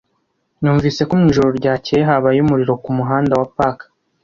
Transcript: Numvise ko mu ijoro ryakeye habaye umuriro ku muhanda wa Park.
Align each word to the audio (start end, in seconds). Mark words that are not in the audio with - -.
Numvise 0.61 1.01
ko 1.07 1.13
mu 1.19 1.25
ijoro 1.31 1.49
ryakeye 1.59 2.01
habaye 2.09 2.37
umuriro 2.41 2.73
ku 2.83 2.89
muhanda 2.97 3.33
wa 3.39 3.47
Park. 3.55 3.79